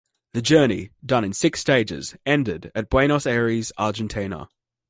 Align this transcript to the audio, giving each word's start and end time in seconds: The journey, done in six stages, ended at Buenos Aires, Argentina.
The 0.33 0.41
journey, 0.41 0.89
done 1.05 1.23
in 1.23 1.31
six 1.31 1.59
stages, 1.59 2.15
ended 2.25 2.71
at 2.73 2.89
Buenos 2.89 3.27
Aires, 3.27 3.71
Argentina. 3.77 4.49